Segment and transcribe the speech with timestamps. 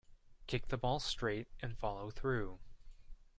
[0.47, 2.57] Kick the ball straight and follow through.